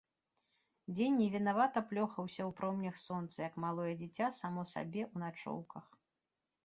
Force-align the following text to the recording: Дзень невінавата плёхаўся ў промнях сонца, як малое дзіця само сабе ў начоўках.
Дзень 0.95 1.19
невінавата 1.23 1.83
плёхаўся 1.91 2.35
ў 2.35 2.51
промнях 2.61 2.97
сонца, 3.05 3.37
як 3.49 3.61
малое 3.67 3.93
дзіця 4.01 4.27
само 4.41 4.61
сабе 4.75 5.01
ў 5.13 5.25
начоўках. 5.27 5.85